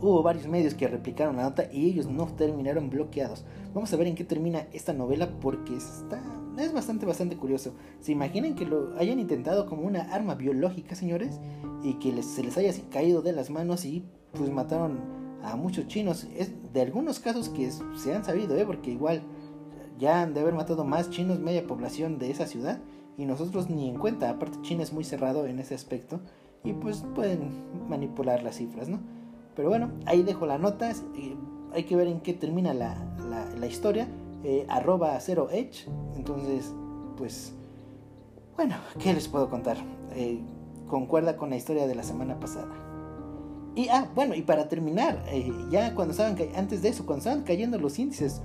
Hubo 0.00 0.22
varios 0.22 0.46
medios 0.46 0.74
que 0.74 0.86
replicaron 0.86 1.36
la 1.36 1.42
nota 1.42 1.68
y 1.72 1.86
ellos 1.86 2.06
no 2.06 2.26
terminaron 2.26 2.88
bloqueados. 2.90 3.44
Vamos 3.74 3.92
a 3.92 3.96
ver 3.96 4.06
en 4.06 4.14
qué 4.14 4.24
termina 4.24 4.66
esta 4.72 4.92
novela 4.92 5.28
porque 5.40 5.76
está 5.76 6.22
es 6.58 6.72
bastante 6.72 7.06
bastante 7.06 7.36
curioso. 7.36 7.74
¿Se 8.00 8.12
imaginan 8.12 8.54
que 8.54 8.66
lo 8.66 8.96
hayan 8.98 9.18
intentado 9.18 9.66
como 9.66 9.82
una 9.82 10.12
arma 10.12 10.34
biológica, 10.34 10.94
señores? 10.94 11.40
Y 11.82 11.94
que 11.94 12.22
se 12.22 12.42
les 12.42 12.56
haya 12.58 12.72
caído 12.90 13.22
de 13.22 13.32
las 13.32 13.50
manos 13.50 13.84
y 13.84 14.04
pues 14.32 14.50
mataron 14.50 14.98
a 15.42 15.56
muchos 15.56 15.86
chinos. 15.86 16.26
Es 16.36 16.50
de 16.72 16.82
algunos 16.82 17.20
casos 17.20 17.48
que 17.48 17.70
se 17.70 18.14
han 18.14 18.24
sabido, 18.24 18.56
¿eh? 18.56 18.64
Porque 18.66 18.90
igual 18.90 19.22
ya 19.98 20.22
han 20.22 20.34
de 20.34 20.40
haber 20.40 20.54
matado 20.54 20.84
más 20.84 21.10
chinos, 21.10 21.38
media 21.38 21.66
población 21.66 22.18
de 22.18 22.30
esa 22.30 22.46
ciudad. 22.46 22.80
Y 23.16 23.26
nosotros 23.26 23.70
ni 23.70 23.88
en 23.88 23.98
cuenta. 23.98 24.30
Aparte 24.30 24.58
China 24.62 24.82
es 24.82 24.92
muy 24.92 25.04
cerrado 25.04 25.46
en 25.46 25.60
ese 25.60 25.74
aspecto. 25.74 26.20
Y 26.64 26.72
pues 26.72 27.04
pueden 27.14 27.50
manipular 27.88 28.42
las 28.42 28.56
cifras, 28.56 28.88
¿no? 28.88 28.98
Pero 29.58 29.70
bueno, 29.70 29.90
ahí 30.06 30.22
dejo 30.22 30.46
la 30.46 30.56
nota. 30.56 30.92
hay 31.72 31.82
que 31.82 31.96
ver 31.96 32.06
en 32.06 32.20
qué 32.20 32.32
termina 32.32 32.72
la, 32.74 32.94
la, 33.58 33.66
historia. 33.66 34.06
Eh, 34.44 34.64
arroba 34.68 35.18
0 35.18 35.48
edge. 35.50 35.88
Entonces, 36.14 36.72
pues, 37.16 37.54
bueno, 38.54 38.76
¿qué 39.00 39.12
les 39.12 39.26
puedo 39.26 39.50
contar? 39.50 39.76
Eh, 40.14 40.38
concuerda 40.86 41.36
con 41.36 41.50
la 41.50 41.56
historia 41.56 41.88
de 41.88 41.96
la 41.96 42.04
semana 42.04 42.38
pasada. 42.38 42.68
Y, 43.74 43.88
ah, 43.88 44.08
bueno, 44.14 44.36
y 44.36 44.42
para 44.42 44.68
terminar, 44.68 45.24
eh, 45.26 45.52
ya 45.72 45.92
cuando 45.96 46.12
estaban, 46.12 46.36
antes 46.54 46.80
de 46.80 46.90
eso, 46.90 47.04
cuando 47.04 47.22
estaban 47.22 47.42
cayendo 47.42 47.80
los 47.80 47.98
índices, 47.98 48.40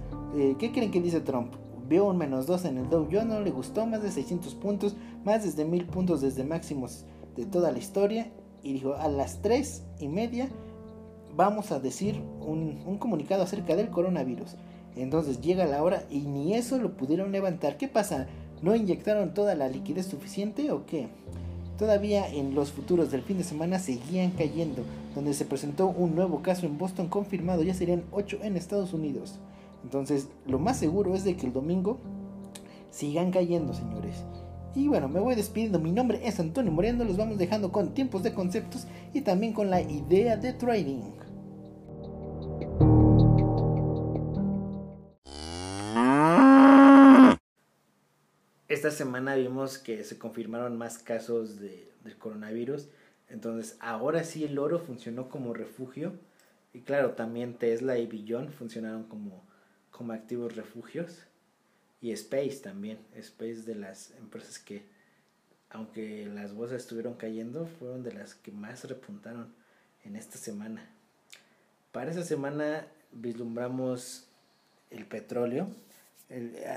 ¿qué 0.57 0.71
creen 0.71 0.89
que 0.89 0.99
dice 0.99 1.21
Trump? 1.21 1.53
Vio 1.87 2.05
un 2.05 2.17
menos 2.17 2.47
2 2.47 2.65
en 2.65 2.79
el 2.79 2.89
Dow 2.89 3.07
Jones, 3.11 3.39
le 3.43 3.51
gustó, 3.51 3.85
más 3.85 4.01
de 4.01 4.09
600 4.09 4.55
puntos, 4.55 4.95
más 5.23 5.43
desde 5.43 5.63
1000 5.63 5.85
puntos 5.85 6.21
desde 6.21 6.43
máximos 6.43 7.05
de 7.35 7.45
toda 7.45 7.71
la 7.71 7.77
historia. 7.77 8.31
Y 8.63 8.73
dijo, 8.73 8.95
a 8.95 9.09
las 9.09 9.43
3 9.43 9.83
y 9.99 10.07
media 10.07 10.49
vamos 11.35 11.71
a 11.71 11.79
decir 11.79 12.21
un, 12.41 12.97
comunicado 12.99 13.43
acerca 13.43 13.75
del 13.75 13.89
coronavirus. 13.89 14.55
Entonces 14.95 15.41
llega 15.41 15.65
la 15.65 15.81
hora 15.81 16.03
y 16.09 16.21
ni 16.21 16.53
eso 16.53 16.77
lo 16.77 16.95
pudieron 16.95 17.31
levantar. 17.31 17.77
¿Qué 17.77 17.87
pasa? 17.87 18.27
¿No 18.61 18.75
inyectaron 18.75 19.33
toda 19.33 19.55
la 19.55 19.67
liquidez 19.67 20.05
suficiente 20.05 20.71
o 20.71 20.85
qué? 20.85 21.07
Todavía 21.77 22.27
en 22.27 22.53
los 22.53 22.71
futuros 22.71 23.11
del 23.11 23.23
fin 23.23 23.37
de 23.37 23.43
semana 23.43 23.79
seguían 23.79 24.31
cayendo, 24.31 24.83
donde 25.15 25.33
se 25.33 25.45
presentó 25.45 25.87
un 25.87 26.15
nuevo 26.15 26.43
caso 26.43 26.67
en 26.67 26.77
Boston 26.77 27.07
confirmado, 27.07 27.63
ya 27.63 27.73
serían 27.73 28.03
8 28.11 28.39
en 28.43 28.55
Estados 28.55 28.93
Unidos. 28.93 29.39
Entonces, 29.83 30.29
lo 30.45 30.59
más 30.59 30.77
seguro 30.77 31.15
es 31.15 31.23
de 31.23 31.35
que 31.35 31.47
el 31.47 31.53
domingo 31.53 31.97
sigan 32.91 33.31
cayendo, 33.31 33.73
señores. 33.73 34.23
Y 34.75 34.87
bueno, 34.87 35.07
me 35.07 35.19
voy 35.19 35.35
despidiendo. 35.35 35.79
Mi 35.79 35.91
nombre 35.91 36.21
es 36.23 36.39
Antonio 36.39 36.71
Moreno. 36.71 37.03
Los 37.03 37.17
vamos 37.17 37.37
dejando 37.37 37.71
con 37.71 37.93
tiempos 37.93 38.23
de 38.23 38.33
conceptos 38.33 38.87
y 39.13 39.21
también 39.21 39.53
con 39.53 39.69
la 39.69 39.81
idea 39.81 40.37
de 40.37 40.53
trading. 40.53 41.01
Esta 48.83 48.97
semana 48.97 49.35
vimos 49.35 49.77
que 49.77 50.03
se 50.03 50.17
confirmaron 50.17 50.77
más 50.77 50.97
casos 50.97 51.57
de, 51.57 51.89
del 52.03 52.17
coronavirus. 52.17 52.89
Entonces 53.29 53.77
ahora 53.79 54.25
sí 54.25 54.43
el 54.43 54.59
oro 54.59 54.77
funcionó 54.77 55.29
como 55.29 55.53
refugio. 55.53 56.11
Y 56.73 56.81
claro, 56.81 57.11
también 57.11 57.53
Tesla 57.53 57.97
y 57.97 58.07
Billon 58.07 58.51
funcionaron 58.51 59.05
como, 59.05 59.41
como 59.89 60.11
activos 60.11 60.57
refugios. 60.57 61.23
Y 62.01 62.11
Space 62.11 62.57
también. 62.61 62.99
Space 63.15 63.61
de 63.61 63.75
las 63.75 64.11
empresas 64.17 64.59
que, 64.59 64.83
aunque 65.69 66.25
las 66.25 66.53
bolsas 66.53 66.81
estuvieron 66.81 67.13
cayendo, 67.13 67.67
fueron 67.79 68.03
de 68.03 68.11
las 68.11 68.35
que 68.35 68.51
más 68.51 68.83
repuntaron 68.83 69.53
en 70.03 70.17
esta 70.17 70.37
semana. 70.37 70.85
Para 71.93 72.11
esa 72.11 72.23
semana 72.23 72.85
vislumbramos 73.13 74.27
el 74.89 75.05
petróleo 75.05 75.69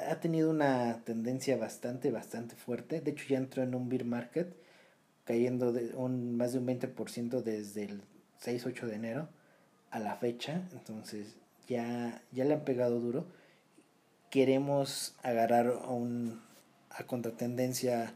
ha 0.09 0.21
tenido 0.21 0.51
una 0.51 1.03
tendencia 1.05 1.57
bastante, 1.57 2.11
bastante 2.11 2.57
fuerte. 2.57 3.01
De 3.01 3.13
hecho, 3.13 3.27
ya 3.29 3.39
entró 3.39 3.63
en 3.63 3.75
un 3.75 3.89
beer 3.89 4.05
market, 4.05 4.55
cayendo 5.25 5.73
de 5.73 5.95
un, 5.95 6.37
más 6.37 6.53
de 6.53 6.59
un 6.59 6.67
20% 6.67 7.43
desde 7.43 7.85
el 7.85 8.03
6-8 8.43 8.87
de 8.87 8.95
enero 8.95 9.29
a 9.91 9.99
la 9.99 10.17
fecha. 10.17 10.63
Entonces, 10.73 11.37
ya, 11.69 12.23
ya 12.33 12.45
le 12.45 12.55
han 12.55 12.65
pegado 12.65 13.01
duro. 13.01 13.27
Queremos 14.31 15.15
agarrar 15.23 15.69
a, 15.69 15.89
un, 15.89 16.41
a 16.91 17.05
contratendencia 17.05 18.13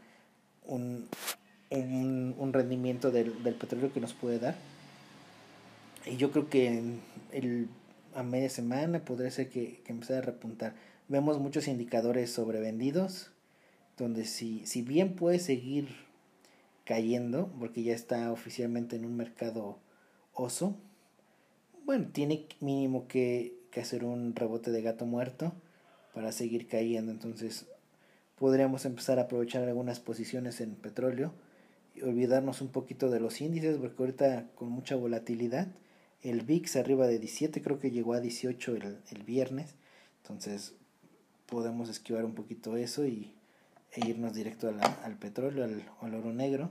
un, 0.66 1.08
un, 1.70 2.34
un 2.37 2.52
rendimiento 2.52 3.10
del, 3.10 3.42
del, 3.42 3.54
petróleo 3.54 3.92
que 3.92 4.00
nos 4.00 4.12
puede 4.12 4.38
dar. 4.38 4.56
Y 6.04 6.16
yo 6.16 6.30
creo 6.32 6.50
que 6.50 6.82
el, 7.32 7.68
a 8.14 8.22
media 8.22 8.50
semana 8.50 9.04
podría 9.04 9.30
ser 9.30 9.49
que, 9.49 9.80
que 9.84 9.92
empezara 9.92 10.18
a 10.18 10.22
repuntar 10.22 10.75
vemos 11.11 11.40
muchos 11.40 11.67
indicadores 11.67 12.31
sobrevendidos, 12.31 13.33
donde 13.99 14.25
si, 14.25 14.64
si 14.64 14.81
bien 14.83 15.17
puede 15.17 15.40
seguir 15.40 15.88
cayendo, 16.85 17.52
porque 17.59 17.83
ya 17.83 17.95
está 17.95 18.31
oficialmente 18.31 18.95
en 18.95 19.05
un 19.05 19.17
mercado 19.17 19.81
oso, 20.33 20.76
bueno, 21.85 22.07
tiene 22.12 22.47
mínimo 22.61 23.09
que, 23.09 23.59
que 23.73 23.81
hacer 23.81 24.05
un 24.05 24.37
rebote 24.37 24.71
de 24.71 24.83
gato 24.83 25.05
muerto 25.05 25.52
para 26.14 26.31
seguir 26.31 26.69
cayendo. 26.69 27.11
Entonces, 27.11 27.67
podríamos 28.38 28.85
empezar 28.85 29.19
a 29.19 29.23
aprovechar 29.23 29.64
algunas 29.64 29.99
posiciones 29.99 30.61
en 30.61 30.76
petróleo 30.76 31.35
y 31.97 32.02
olvidarnos 32.02 32.61
un 32.61 32.69
poquito 32.69 33.11
de 33.11 33.19
los 33.19 33.40
índices, 33.40 33.79
porque 33.79 34.00
ahorita 34.00 34.47
con 34.55 34.69
mucha 34.69 34.95
volatilidad, 34.95 35.67
el 36.23 36.43
VIX 36.43 36.76
arriba 36.76 37.09
de 37.09 37.19
17, 37.19 37.62
creo 37.62 37.81
que 37.81 37.90
llegó 37.90 38.12
a 38.12 38.21
18 38.21 38.76
el, 38.76 38.99
el 39.11 39.23
viernes. 39.25 39.75
Entonces, 40.23 40.75
podemos 41.50 41.88
esquivar 41.88 42.25
un 42.25 42.35
poquito 42.35 42.76
eso 42.76 43.04
y, 43.04 43.35
e 43.92 44.09
irnos 44.09 44.33
directo 44.33 44.69
al 44.69 45.16
petróleo, 45.16 45.64
al, 45.64 45.85
al, 46.00 46.14
oro 46.14 46.33
negro 46.33 46.71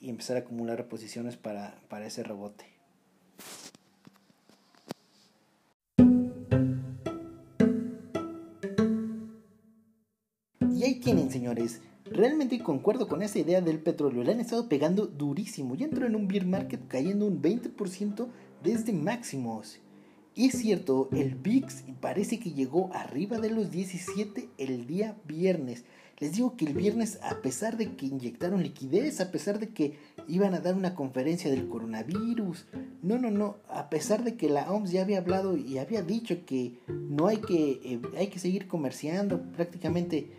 y 0.00 0.08
empezar 0.08 0.36
a 0.36 0.40
acumular 0.40 0.88
posiciones 0.88 1.36
para, 1.36 1.78
para 1.88 2.06
ese 2.06 2.22
rebote. 2.22 2.64
Y 10.74 10.84
ahí 10.84 10.94
tienen, 11.00 11.30
señores. 11.30 11.82
Realmente 12.06 12.58
concuerdo 12.60 13.06
con 13.06 13.22
esa 13.22 13.38
idea 13.38 13.60
del 13.60 13.80
petróleo. 13.80 14.24
Le 14.24 14.32
han 14.32 14.40
estado 14.40 14.68
pegando 14.68 15.06
durísimo. 15.06 15.74
Ya 15.74 15.84
entró 15.84 16.06
en 16.06 16.16
un 16.16 16.26
beer 16.26 16.46
market 16.46 16.80
cayendo 16.88 17.26
un 17.26 17.42
20% 17.42 18.26
desde 18.62 18.94
máximos. 18.94 19.78
Y 20.34 20.46
es 20.46 20.58
cierto, 20.58 21.08
el 21.12 21.34
VIX 21.34 21.84
parece 22.00 22.38
que 22.38 22.52
llegó 22.52 22.90
arriba 22.94 23.38
de 23.38 23.50
los 23.50 23.70
17 23.70 24.48
el 24.58 24.86
día 24.86 25.16
viernes. 25.26 25.84
Les 26.20 26.32
digo 26.32 26.54
que 26.54 26.66
el 26.66 26.74
viernes, 26.74 27.18
a 27.22 27.40
pesar 27.40 27.78
de 27.78 27.96
que 27.96 28.06
inyectaron 28.06 28.62
liquidez, 28.62 29.22
a 29.22 29.30
pesar 29.30 29.58
de 29.58 29.70
que 29.70 29.98
iban 30.28 30.54
a 30.54 30.60
dar 30.60 30.74
una 30.74 30.94
conferencia 30.94 31.50
del 31.50 31.66
coronavirus, 31.66 32.66
no, 33.02 33.18
no, 33.18 33.30
no, 33.30 33.56
a 33.68 33.88
pesar 33.88 34.22
de 34.22 34.36
que 34.36 34.50
la 34.50 34.70
OMS 34.70 34.92
ya 34.92 35.00
había 35.00 35.18
hablado 35.18 35.56
y 35.56 35.78
había 35.78 36.02
dicho 36.02 36.44
que 36.44 36.74
no 36.88 37.26
hay 37.26 37.38
que, 37.38 37.80
eh, 37.82 38.00
hay 38.18 38.28
que 38.28 38.38
seguir 38.38 38.68
comerciando, 38.68 39.42
prácticamente 39.52 40.30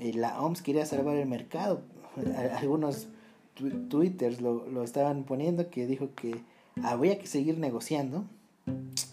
eh, 0.00 0.12
la 0.14 0.40
OMS 0.40 0.62
quería 0.62 0.86
salvar 0.86 1.16
el 1.16 1.28
mercado. 1.28 1.82
Algunos 2.58 3.08
twitters 3.90 4.40
lo, 4.40 4.66
lo 4.68 4.82
estaban 4.82 5.24
poniendo 5.24 5.68
que 5.68 5.86
dijo 5.86 6.14
que 6.14 6.42
había 6.82 7.18
que 7.18 7.26
seguir 7.26 7.58
negociando 7.58 8.24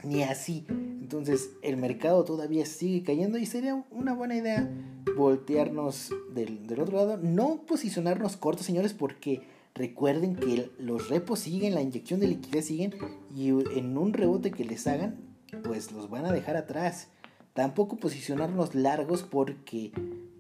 ni 0.04 0.24
así. 0.24 0.66
Entonces 0.70 1.52
el 1.62 1.78
mercado 1.78 2.24
todavía 2.24 2.66
sigue 2.66 3.04
cayendo 3.04 3.38
y 3.38 3.46
sería 3.46 3.84
una 3.92 4.14
buena 4.14 4.36
idea 4.36 4.70
voltearnos 5.16 6.10
del, 6.34 6.68
del, 6.68 6.80
otro 6.80 6.98
lado. 6.98 7.18
No 7.18 7.62
posicionarnos 7.68 8.38
cortos, 8.38 8.66
señores, 8.66 8.94
porque 8.94 9.42
recuerden 9.76 10.36
que 10.36 10.72
los 10.78 11.10
repos 11.10 11.40
siguen, 11.40 11.76
la 11.76 11.82
inyección 11.82 12.20
de 12.20 12.28
liquidez 12.28 12.66
siguen 12.66 12.94
y 13.36 13.50
en 13.50 13.98
un 13.98 14.14
rebote 14.14 14.52
que 14.52 14.66
les 14.66 14.88
hagan, 14.88 15.18
pues 15.64 15.92
los 15.92 16.10
van 16.10 16.26
a 16.26 16.32
dejar 16.32 16.58
atrás. 16.58 17.10
Tampoco 17.54 17.98
posicionarnos 17.98 18.74
largos 18.74 19.22
porque 19.22 19.92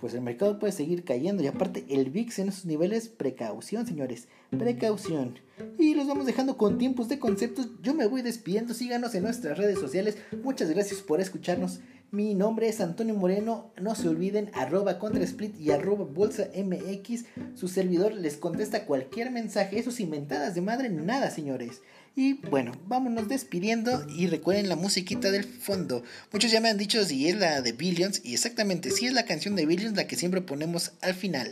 pues 0.03 0.15
el 0.15 0.19
mercado 0.19 0.59
puede 0.59 0.73
seguir 0.73 1.05
cayendo 1.05 1.41
y 1.43 1.47
aparte 1.47 1.85
el 1.87 2.09
VIX 2.09 2.39
en 2.39 2.49
esos 2.49 2.65
niveles, 2.65 3.07
precaución 3.07 3.87
señores, 3.87 4.27
precaución. 4.49 5.39
Y 5.79 5.95
los 5.95 6.07
vamos 6.07 6.25
dejando 6.25 6.57
con 6.57 6.77
tiempos 6.77 7.07
de 7.07 7.19
conceptos, 7.19 7.69
yo 7.81 7.93
me 7.93 8.05
voy 8.05 8.21
despidiendo, 8.21 8.73
síganos 8.73 9.15
en 9.15 9.23
nuestras 9.23 9.57
redes 9.57 9.79
sociales, 9.79 10.17
muchas 10.43 10.69
gracias 10.69 10.99
por 10.99 11.21
escucharnos 11.21 11.79
Mi 12.11 12.35
nombre 12.35 12.67
es 12.67 12.81
Antonio 12.81 13.15
Moreno. 13.15 13.71
No 13.81 13.95
se 13.95 14.09
olviden, 14.09 14.51
arroba 14.55 14.99
contrasplit 14.99 15.57
y 15.57 15.71
arroba 15.71 16.03
bolsa 16.03 16.49
MX. 16.53 17.23
Su 17.55 17.69
servidor 17.69 18.13
les 18.13 18.35
contesta 18.35 18.85
cualquier 18.85 19.31
mensaje. 19.31 19.79
Esos 19.79 20.01
inventadas 20.01 20.53
de 20.53 20.61
madre, 20.61 20.89
nada, 20.89 21.31
señores. 21.31 21.81
Y 22.15 22.33
bueno, 22.33 22.73
vámonos 22.85 23.27
despidiendo 23.27 24.05
y 24.07 24.27
recuerden 24.27 24.69
la 24.69 24.75
musiquita 24.75 25.31
del 25.31 25.45
fondo. 25.45 26.03
Muchos 26.31 26.51
ya 26.51 26.61
me 26.61 26.69
han 26.69 26.77
dicho 26.77 27.03
si 27.03 27.27
es 27.27 27.37
la 27.37 27.61
de 27.61 27.71
Billions 27.71 28.21
y 28.23 28.33
exactamente 28.33 28.91
si 28.91 29.07
es 29.07 29.13
la 29.13 29.25
canción 29.25 29.55
de 29.55 29.65
Billions 29.65 29.95
la 29.95 30.05
que 30.05 30.15
siempre 30.15 30.41
ponemos 30.41 30.91
al 31.01 31.15
final. 31.15 31.49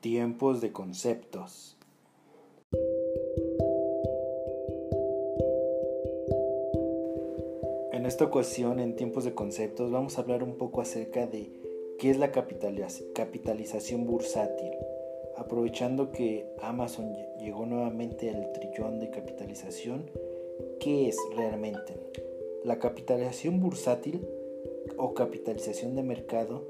Tiempos 0.00 0.60
de 0.60 0.70
conceptos. 0.70 1.76
En 7.92 8.06
esta 8.06 8.24
ocasión, 8.24 8.78
en 8.78 8.94
tiempos 8.94 9.24
de 9.24 9.34
conceptos, 9.34 9.90
vamos 9.90 10.18
a 10.18 10.22
hablar 10.22 10.42
un 10.44 10.56
poco 10.56 10.80
acerca 10.80 11.26
de 11.26 11.61
qué 12.02 12.10
es 12.10 12.18
la 12.18 12.32
capitalización 12.32 14.06
bursátil. 14.06 14.72
Aprovechando 15.36 16.10
que 16.10 16.52
Amazon 16.60 17.14
llegó 17.38 17.64
nuevamente 17.64 18.28
al 18.28 18.50
trillón 18.50 18.98
de 18.98 19.08
capitalización, 19.10 20.10
¿qué 20.80 21.06
es 21.06 21.16
realmente? 21.36 21.94
La 22.64 22.80
capitalización 22.80 23.60
bursátil 23.60 24.26
o 24.96 25.14
capitalización 25.14 25.94
de 25.94 26.02
mercado 26.02 26.66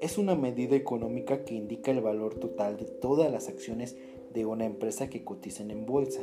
es 0.00 0.18
una 0.18 0.34
medida 0.34 0.74
económica 0.74 1.44
que 1.44 1.54
indica 1.54 1.92
el 1.92 2.00
valor 2.00 2.34
total 2.40 2.76
de 2.76 2.86
todas 2.86 3.30
las 3.30 3.46
acciones 3.46 3.96
de 4.34 4.46
una 4.46 4.64
empresa 4.64 5.08
que 5.08 5.22
cotizan 5.22 5.70
en 5.70 5.86
bolsa. 5.86 6.22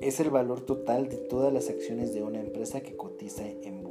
Es 0.00 0.18
el 0.18 0.30
valor 0.30 0.62
total 0.62 1.10
de 1.10 1.18
todas 1.18 1.52
las 1.52 1.68
acciones 1.68 2.14
de 2.14 2.22
una 2.22 2.40
empresa 2.40 2.80
que 2.80 2.96
cotiza 2.96 3.46
en 3.46 3.82
bolsa. 3.82 3.85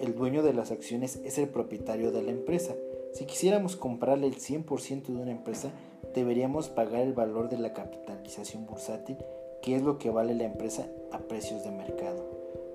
El 0.00 0.14
dueño 0.14 0.42
de 0.42 0.52
las 0.52 0.70
acciones 0.70 1.20
es 1.24 1.38
el 1.38 1.48
propietario 1.48 2.10
de 2.10 2.22
la 2.22 2.30
empresa. 2.30 2.74
Si 3.12 3.26
quisiéramos 3.26 3.76
comprarle 3.76 4.26
el 4.26 4.36
100% 4.36 5.06
de 5.06 5.22
una 5.22 5.30
empresa, 5.30 5.70
deberíamos 6.14 6.68
pagar 6.68 7.02
el 7.02 7.12
valor 7.12 7.48
de 7.48 7.58
la 7.58 7.72
capitalización 7.72 8.66
bursátil, 8.66 9.16
que 9.62 9.76
es 9.76 9.82
lo 9.82 9.98
que 9.98 10.10
vale 10.10 10.34
la 10.34 10.44
empresa 10.44 10.88
a 11.12 11.18
precios 11.18 11.64
de 11.64 11.70
mercado. 11.70 12.24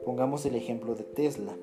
Pongamos 0.05 0.45
el 0.45 0.55
ejemplo 0.55 0.95
de 0.95 1.03
Tesla. 1.03 1.55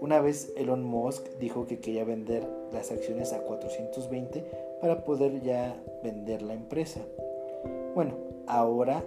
Una 0.00 0.20
vez 0.20 0.52
Elon 0.56 0.84
Musk 0.84 1.26
dijo 1.38 1.66
que 1.66 1.80
quería 1.80 2.04
vender 2.04 2.46
las 2.72 2.90
acciones 2.90 3.32
a 3.32 3.42
420 3.42 4.44
para 4.80 5.04
poder 5.04 5.40
ya 5.42 5.80
vender 6.02 6.42
la 6.42 6.54
empresa. 6.54 7.00
Bueno, 7.94 8.14
ahora 8.46 9.04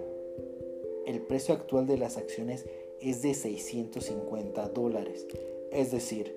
el 1.06 1.20
precio 1.20 1.54
actual 1.54 1.86
de 1.86 1.98
las 1.98 2.16
acciones 2.16 2.66
es 3.00 3.22
de 3.22 3.34
650 3.34 4.68
dólares. 4.68 5.26
Es 5.72 5.90
decir, 5.90 6.36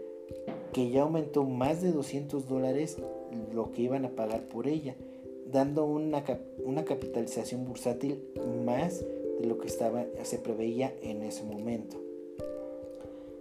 que 0.71 0.89
ya 0.89 1.01
aumentó 1.01 1.43
más 1.43 1.81
de 1.81 1.91
200 1.91 2.47
dólares 2.47 2.97
lo 3.53 3.71
que 3.71 3.81
iban 3.81 4.05
a 4.05 4.09
pagar 4.09 4.47
por 4.47 4.67
ella, 4.67 4.95
dando 5.51 5.85
una, 5.85 6.23
una 6.63 6.85
capitalización 6.85 7.65
bursátil 7.65 8.23
más 8.65 9.05
de 9.39 9.45
lo 9.45 9.57
que 9.59 9.67
estaba, 9.67 10.05
se 10.23 10.39
preveía 10.39 10.93
en 11.01 11.21
ese 11.21 11.43
momento. 11.43 11.97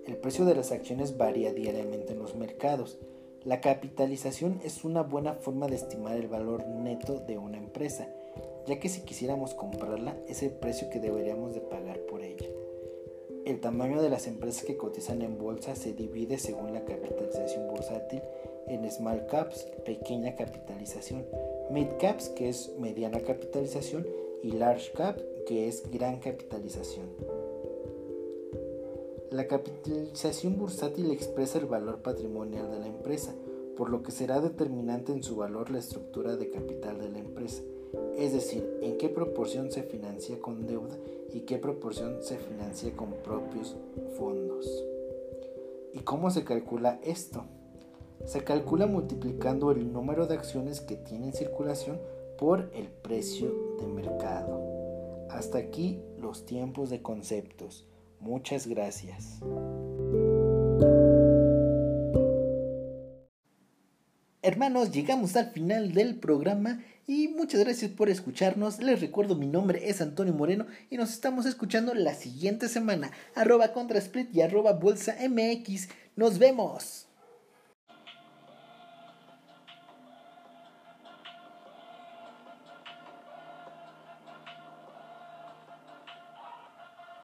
El 0.07 0.17
precio 0.17 0.45
de 0.45 0.55
las 0.55 0.73
acciones 0.73 1.17
varía 1.17 1.53
diariamente 1.53 2.13
en 2.13 2.19
los 2.19 2.35
mercados. 2.35 2.99
La 3.45 3.61
capitalización 3.61 4.61
es 4.65 4.85
una 4.85 5.03
buena 5.03 5.35
forma 5.35 5.67
de 5.67 5.77
estimar 5.77 6.17
el 6.17 6.29
valor 6.29 6.67
neto 6.67 7.21
de 7.21 7.39
una 7.39 7.57
empresa, 7.57 8.09
ya 8.67 8.81
que 8.81 8.89
si 8.89 9.03
quisiéramos 9.03 9.55
comprarla 9.55 10.17
es 10.29 10.43
el 10.43 10.51
precio 10.51 10.91
que 10.91 11.01
deberíamos 11.01 11.55
de 11.55 11.61
pagar 11.61 12.01
por 12.01 12.23
ella. 12.23 12.47
El 13.45 13.61
tamaño 13.61 14.01
de 14.01 14.09
las 14.09 14.27
empresas 14.27 14.65
que 14.65 14.79
cotizan 14.79 15.21
en 15.21 15.37
bolsa 15.37 15.77
se 15.77 15.93
divide 15.93 16.39
según 16.39 16.73
la 16.73 16.87
capitalización 16.87 17.69
bursátil 17.69 18.23
en 18.69 18.91
small 18.91 19.27
caps, 19.27 19.67
pequeña 19.85 20.35
capitalización, 20.35 21.27
mid 21.71 21.89
caps, 22.01 22.31
que 22.31 22.49
es 22.49 22.73
mediana 22.79 23.21
capitalización, 23.21 24.07
y 24.43 24.53
large 24.53 24.93
cap, 24.93 25.19
que 25.47 25.69
es 25.69 25.91
gran 25.91 26.21
capitalización. 26.21 27.07
La 29.31 29.47
capitalización 29.47 30.57
bursátil 30.57 31.11
expresa 31.11 31.59
el 31.59 31.67
valor 31.67 32.01
patrimonial 32.01 32.71
de 32.71 32.79
la 32.79 32.87
empresa, 32.87 33.35
por 33.77 33.91
lo 33.91 34.03
que 34.03 34.13
será 34.13 34.41
determinante 34.41 35.13
en 35.13 35.23
su 35.23 35.37
valor 35.37 35.71
la 35.71 35.81
estructura 35.81 36.37
de 36.37 36.49
capital 36.49 36.99
de 36.99 37.11
la 37.11 37.19
empresa, 37.19 37.63
es 38.17 38.33
decir, 38.33 38.79
en 38.83 38.99
qué 38.99 39.09
proporción 39.09 39.71
se 39.71 39.83
financia 39.83 40.39
con 40.41 40.67
deuda 40.67 40.97
y 41.33 41.41
qué 41.41 41.59
proporción 41.59 42.23
se 42.23 42.39
financia 42.39 42.95
con 42.97 43.13
propios 43.25 43.77
fondos. 44.17 44.85
¿Y 45.93 46.01
cómo 46.01 46.31
se 46.31 46.45
calcula 46.45 47.01
esto? 47.05 47.45
Se 48.25 48.43
calcula 48.43 48.87
multiplicando 48.87 49.71
el 49.71 49.93
número 49.93 50.27
de 50.27 50.35
acciones 50.35 50.81
que 50.81 50.97
tiene 50.97 51.27
en 51.27 51.33
circulación 51.33 52.01
por 52.39 52.71
el 52.75 52.89
precio 52.89 53.77
de 53.81 53.87
mercado. 53.87 55.27
Hasta 55.31 55.59
aquí 55.59 56.01
los 56.19 56.47
tiempos 56.47 56.91
de 56.91 57.03
conceptos. 57.03 57.87
Muchas 58.21 58.67
gracias. 58.67 59.41
Hermanos, 64.43 64.93
llegamos 64.93 65.37
al 65.37 65.51
final 65.53 65.93
del 65.95 66.19
programa 66.21 66.83
y 67.07 67.29
muchas 67.29 67.61
gracias 67.61 67.91
por 67.91 68.09
escucharnos. 68.09 68.79
Les 68.79 69.01
recuerdo 69.01 69.35
mi 69.35 69.47
nombre 69.47 69.89
es 69.89 70.01
Antonio 70.01 70.33
Moreno 70.33 70.67
y 70.91 70.97
nos 70.97 71.11
estamos 71.11 71.47
escuchando 71.47 71.95
la 71.95 72.15
siguiente 72.15 72.69
semana. 72.69 73.11
Arroba 73.35 73.73
Contrasplit 73.73 74.35
y 74.35 74.43
arroba 74.43 74.73
Bolsa 74.73 75.17
MX. 75.29 75.89
Nos 76.17 76.39
vemos. 76.39 77.07